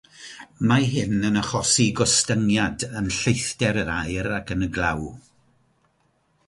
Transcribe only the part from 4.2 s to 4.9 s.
ac yn y